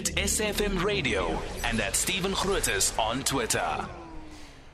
at 0.00 0.06
SAfm 0.16 0.82
Radio 0.82 1.38
and 1.62 1.78
at 1.78 1.94
Stephen 1.94 2.32
Grootes 2.32 2.98
on 2.98 3.22
Twitter. 3.22 3.86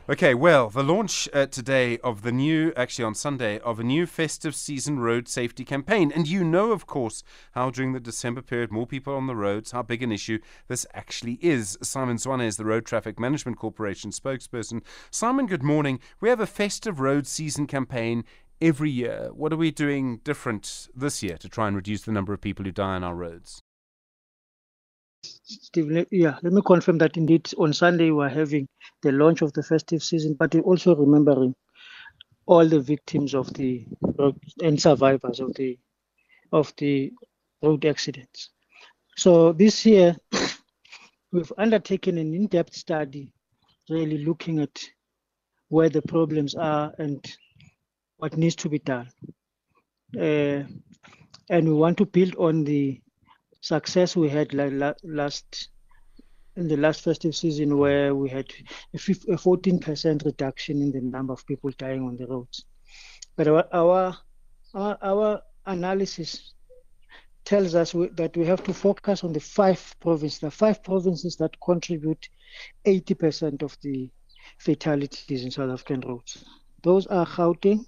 Okay, 0.08 0.34
well, 0.34 0.71
the 0.71 0.84
launch 0.84 1.29
uh, 1.33 1.46
today 1.46 1.99
of 1.99 2.22
the 2.22 2.30
new, 2.30 2.72
actually 2.77 3.06
on 3.06 3.17
Sunday, 3.17 3.59
of 3.59 3.81
a 3.81 3.83
new 3.83 4.07
festive 4.07 4.54
season 4.54 5.01
road 5.01 5.27
safety 5.27 5.65
campaign. 5.65 6.12
And 6.15 6.29
you 6.29 6.45
know, 6.45 6.71
of 6.71 6.87
course, 6.87 7.25
how 7.54 7.71
during 7.71 7.93
the 7.93 7.99
December 7.99 8.41
period, 8.41 8.71
more 8.71 8.87
people 8.87 9.17
on 9.17 9.27
the 9.27 9.35
roads, 9.35 9.73
how 9.73 9.83
big 9.83 10.01
an 10.01 10.12
issue 10.12 10.39
this 10.69 10.87
actually 10.94 11.40
is. 11.43 11.77
Simon 11.83 12.19
Zwane 12.19 12.47
is 12.47 12.56
the 12.56 12.65
Road 12.65 12.87
Traffic 12.87 13.19
Management 13.19 13.58
Corporation 13.58 14.13
spokesperson. 14.13 14.81
Simon, 15.11 15.47
good 15.47 15.65
morning. 15.65 15.99
We 16.20 16.29
have 16.29 16.41
a 16.41 16.47
festive 16.47 17.01
road 17.01 17.27
season 17.27 17.66
campaign 17.66 18.23
every 18.61 18.91
year. 18.93 19.30
What 19.33 19.52
are 19.52 19.56
we 19.56 19.73
doing 19.73 20.19
different 20.19 20.87
this 20.95 21.20
year 21.24 21.37
to 21.38 21.48
try 21.48 21.66
and 21.66 21.74
reduce 21.74 22.02
the 22.02 22.12
number 22.12 22.33
of 22.33 22.41
people 22.41 22.65
who 22.65 22.70
die 22.70 22.95
on 22.95 23.02
our 23.02 23.16
roads? 23.16 23.61
Steve, 25.45 26.06
yeah, 26.11 26.38
let 26.42 26.52
me 26.52 26.62
confirm 26.64 26.98
that 26.98 27.16
indeed 27.16 27.50
on 27.59 27.73
Sunday 27.73 28.10
we're 28.10 28.28
having 28.28 28.69
the 29.02 29.12
launch 29.12 29.42
of 29.42 29.52
the 29.52 29.62
festive 29.62 30.02
season, 30.02 30.34
but 30.38 30.55
also 30.56 30.95
remembering 30.95 31.55
all 32.46 32.66
the 32.66 32.80
victims 32.80 33.34
of 33.34 33.52
the 33.55 33.86
and 34.62 34.80
survivors 34.80 35.41
of 35.41 35.52
the 35.55 35.78
of 36.52 36.73
the 36.77 37.12
road 37.62 37.84
accidents. 37.84 38.50
So 39.16 39.52
this 39.52 39.84
year 39.84 40.16
we've 41.33 41.52
undertaken 41.58 42.19
an 42.19 42.34
in-depth 42.34 42.74
study, 42.74 43.33
really 43.91 44.19
looking 44.24 44.61
at 44.61 44.78
where 45.69 45.88
the 45.88 46.02
problems 46.02 46.55
are 46.55 46.92
and 46.98 47.24
what 48.19 48.36
needs 48.36 48.56
to 48.56 48.69
be 48.69 48.78
done. 48.78 49.08
Uh, 50.16 50.62
and 51.50 51.69
we 51.69 51.72
want 51.72 51.98
to 51.98 52.06
build 52.06 52.34
on 52.36 52.64
the 52.64 53.00
success 53.66 54.15
we 54.15 54.29
had 54.29 54.55
last 54.55 55.70
in 56.56 56.69
the 56.69 56.77
last 56.77 57.02
festive 57.02 57.34
season 57.34 57.77
where 57.77 58.15
we 58.15 58.29
had 58.29 58.47
a 58.95 58.98
14% 58.98 60.25
reduction 60.25 60.81
in 60.81 60.92
the 60.92 61.00
number 61.00 61.33
of 61.33 61.45
people 61.47 61.70
dying 61.77 62.03
on 62.03 62.17
the 62.17 62.27
roads. 62.27 62.64
But 63.36 63.48
our 63.48 63.64
our 63.73 64.17
our, 64.73 64.98
our 65.03 65.42
analysis 65.67 66.55
tells 67.45 67.75
us 67.75 67.92
we, 67.92 68.08
that 68.20 68.36
we 68.36 68.47
have 68.47 68.62
to 68.64 68.73
focus 68.73 69.25
on 69.25 69.33
the 69.33 69.41
five 69.41 69.80
provinces, 70.01 70.39
the 70.39 70.51
five 70.51 70.83
provinces 70.83 71.36
that 71.36 71.61
contribute 71.61 72.28
80% 72.84 73.62
of 73.62 73.77
the 73.83 74.11
fatalities 74.58 75.45
in 75.45 75.51
South 75.51 75.70
African 75.70 76.01
roads. 76.01 76.45
Those 76.83 77.06
are 77.08 77.27
Gauteng, 77.27 77.84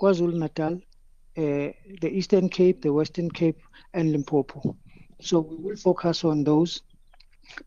KwaZulu-Natal, 0.00 0.74
uh, 0.74 0.89
the 1.34 2.10
Eastern 2.10 2.48
Cape, 2.48 2.82
the 2.82 2.92
Western 2.92 3.30
Cape, 3.30 3.60
and 3.94 4.12
Limpopo. 4.12 4.76
So 5.20 5.40
we 5.40 5.56
will 5.56 5.76
focus 5.76 6.24
on 6.24 6.44
those. 6.44 6.82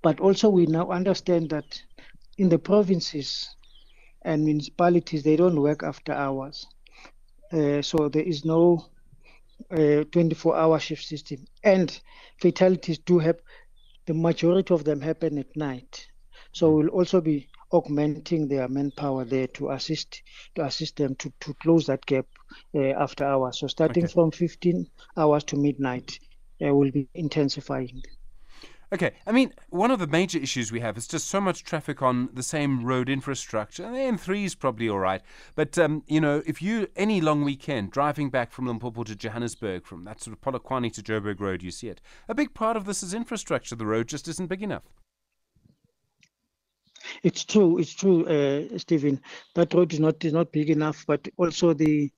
But 0.02 0.19
also, 0.19 0.50
we 0.50 0.66
now 0.66 0.89
understand 0.92 1.50
that 1.50 1.81
in 2.38 2.50
the 2.50 2.59
provinces 2.59 3.50
and 4.23 4.45
municipalities, 4.45 5.23
they 5.23 5.36
don't 5.36 5.61
work 5.61 5.84
after 5.84 6.14
hours. 6.14 6.66
Uh, 7.52 7.81
so 7.81 8.09
there 8.09 8.23
is 8.23 8.45
no 8.45 8.89
24 9.69 10.56
uh, 10.56 10.59
hour 10.59 10.80
shift 10.80 11.06
system. 11.06 11.45
And 11.64 12.00
fatalities 12.41 13.00
do 13.00 13.19
have, 13.19 13.38
the 14.06 14.14
majority 14.14 14.73
of 14.73 14.84
them 14.84 15.02
happen 15.02 15.38
at 15.38 15.56
night. 15.56 16.08
So 16.52 16.72
we'll 16.72 16.89
also 16.89 17.22
be 17.22 17.47
augmenting 17.73 18.47
their 18.47 18.67
manpower 18.69 19.25
there 19.25 19.47
to 19.47 19.71
assist 19.71 20.21
to 20.55 20.63
assist 20.63 20.95
them 20.97 21.16
to, 21.16 21.33
to 21.39 21.53
close 21.55 21.88
that 21.88 22.05
gap 22.05 22.27
uh, 22.75 22.79
after 22.79 23.25
hours. 23.25 23.59
So 23.59 23.67
starting 23.67 24.05
okay. 24.05 24.13
from 24.13 24.31
15 24.31 24.88
hours 25.17 25.43
to 25.45 25.57
midnight, 25.57 26.19
uh, 26.63 26.73
will 26.73 26.91
be 26.91 27.09
intensifying. 27.13 28.03
Okay, 28.94 29.13
I 29.25 29.31
mean, 29.31 29.51
one 29.69 29.89
of 29.89 29.97
the 29.97 30.05
major 30.05 30.38
issues 30.38 30.71
we 30.71 30.81
have 30.81 30.97
is 30.97 31.07
just 31.07 31.27
so 31.27 31.41
much 31.41 31.63
traffic 31.63 32.03
on 32.03 32.29
the 32.31 32.44
same 32.44 32.85
road 32.85 33.09
infrastructure. 33.09 33.83
And 33.83 33.95
the 33.95 33.99
N3 33.99 34.45
is 34.45 34.53
probably 34.53 34.88
all 34.88 35.00
right. 35.00 35.23
But, 35.55 35.79
um, 35.79 36.03
you 36.05 36.22
know, 36.22 36.44
if 36.45 36.61
you, 36.61 36.88
any 36.95 37.19
long 37.19 37.44
weekend, 37.44 37.90
driving 37.90 38.29
back 38.29 38.51
from 38.51 38.67
Limpopo 38.67 39.03
to 39.05 39.16
Johannesburg, 39.16 39.88
from 39.88 40.03
that 40.03 40.22
sort 40.22 40.38
of 40.38 40.41
Polokwane 40.41 40.94
to 40.94 41.01
Joburg 41.01 41.40
Road, 41.40 41.63
you 41.63 41.72
see 41.72 41.88
it. 41.88 42.01
A 42.29 42.35
big 42.35 42.53
part 42.53 42.78
of 42.78 42.85
this 42.85 43.01
is 43.01 43.16
infrastructure. 43.16 43.75
The 43.75 43.88
road 43.88 44.09
just 44.09 44.28
isn't 44.28 44.45
big 44.45 44.61
enough. 44.61 44.84
It's 47.22 47.44
true. 47.44 47.78
It's 47.78 47.94
true, 47.94 48.25
uh, 48.25 48.78
Stephen. 48.78 49.22
That 49.56 49.74
road 49.74 49.94
is 49.94 50.00
not 50.00 50.24
is 50.25 50.34
not 50.34 50.51
big 50.51 50.69
enough, 50.69 51.06
but 51.07 51.28
also 51.38 51.74
the 51.74 52.12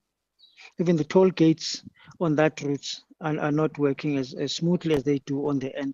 even 0.79 0.95
the 0.95 1.03
toll 1.03 1.29
gates 1.29 1.83
on 2.19 2.35
that 2.35 2.61
route 2.61 3.01
are, 3.21 3.37
are 3.39 3.51
not 3.51 3.77
working 3.77 4.17
as, 4.17 4.33
as 4.33 4.53
smoothly 4.53 4.95
as 4.95 5.03
they 5.03 5.19
do 5.19 5.47
on 5.47 5.59
the 5.59 5.71
N3. 5.79 5.93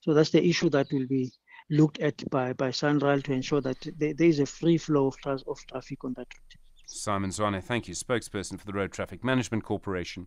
So 0.00 0.14
that's 0.14 0.30
the 0.30 0.44
issue 0.44 0.70
that 0.70 0.92
will 0.92 1.06
be 1.06 1.32
looked 1.70 2.00
at 2.00 2.28
by 2.30 2.52
by 2.52 2.70
SANRAL 2.70 3.22
to 3.22 3.32
ensure 3.32 3.60
that 3.60 3.78
there, 3.98 4.14
there 4.14 4.28
is 4.28 4.40
a 4.40 4.46
free 4.46 4.78
flow 4.78 5.06
of, 5.06 5.16
tra- 5.18 5.38
of 5.46 5.58
traffic 5.66 6.04
on 6.04 6.14
that 6.14 6.26
route. 6.34 6.56
Simon 6.86 7.30
Zwane, 7.30 7.62
thank 7.62 7.88
you, 7.88 7.94
spokesperson 7.94 8.58
for 8.58 8.66
the 8.66 8.72
Road 8.72 8.92
Traffic 8.92 9.24
Management 9.24 9.64
Corporation. 9.64 10.26